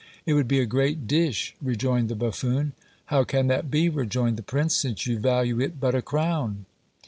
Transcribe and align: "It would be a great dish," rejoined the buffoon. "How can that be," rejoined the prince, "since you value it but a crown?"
"It 0.25 0.33
would 0.33 0.47
be 0.47 0.59
a 0.59 0.65
great 0.65 1.05
dish," 1.05 1.55
rejoined 1.61 2.09
the 2.09 2.15
buffoon. 2.15 2.73
"How 3.13 3.23
can 3.23 3.45
that 3.49 3.69
be," 3.69 3.87
rejoined 3.87 4.37
the 4.37 4.41
prince, 4.41 4.75
"since 4.75 5.05
you 5.05 5.19
value 5.19 5.59
it 5.61 5.79
but 5.79 5.93
a 5.93 6.01
crown?" 6.01 6.65